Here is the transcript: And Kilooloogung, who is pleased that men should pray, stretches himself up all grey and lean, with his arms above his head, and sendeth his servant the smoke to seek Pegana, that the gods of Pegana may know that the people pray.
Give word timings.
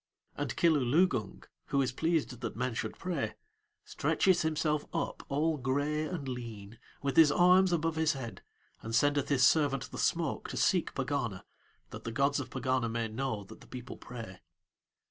And 0.35 0.55
Kilooloogung, 0.57 1.43
who 1.67 1.79
is 1.79 1.91
pleased 1.91 2.41
that 2.41 2.55
men 2.55 2.73
should 2.73 2.97
pray, 2.97 3.35
stretches 3.85 4.41
himself 4.41 4.83
up 4.95 5.21
all 5.29 5.57
grey 5.57 6.05
and 6.05 6.27
lean, 6.27 6.79
with 7.03 7.15
his 7.15 7.31
arms 7.31 7.71
above 7.71 7.97
his 7.97 8.13
head, 8.13 8.41
and 8.81 8.95
sendeth 8.95 9.29
his 9.29 9.45
servant 9.45 9.91
the 9.91 9.99
smoke 9.99 10.49
to 10.49 10.57
seek 10.57 10.95
Pegana, 10.95 11.45
that 11.91 12.03
the 12.03 12.11
gods 12.11 12.39
of 12.39 12.49
Pegana 12.49 12.89
may 12.89 13.09
know 13.09 13.43
that 13.43 13.61
the 13.61 13.67
people 13.67 13.95
pray. 13.95 14.39